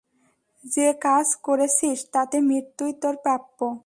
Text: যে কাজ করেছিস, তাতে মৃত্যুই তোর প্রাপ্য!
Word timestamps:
যে 0.65 0.87
কাজ 1.01 1.27
করেছিস, 1.43 1.97
তাতে 2.11 2.37
মৃত্যুই 2.41 2.93
তোর 3.01 3.15
প্রাপ্য! 3.15 3.59